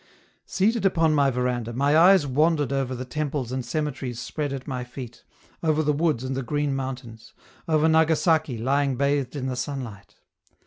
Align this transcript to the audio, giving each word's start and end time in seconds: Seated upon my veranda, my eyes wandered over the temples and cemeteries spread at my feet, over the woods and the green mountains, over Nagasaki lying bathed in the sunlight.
Seated 0.47 0.83
upon 0.83 1.13
my 1.13 1.29
veranda, 1.29 1.73
my 1.73 1.95
eyes 1.95 2.25
wandered 2.25 2.73
over 2.73 2.95
the 2.95 3.05
temples 3.05 3.51
and 3.51 3.63
cemeteries 3.63 4.19
spread 4.19 4.51
at 4.51 4.67
my 4.67 4.83
feet, 4.83 5.23
over 5.61 5.83
the 5.83 5.93
woods 5.93 6.23
and 6.23 6.35
the 6.35 6.41
green 6.41 6.75
mountains, 6.75 7.33
over 7.67 7.87
Nagasaki 7.87 8.57
lying 8.57 8.95
bathed 8.95 9.35
in 9.35 9.45
the 9.45 9.55
sunlight. 9.55 10.15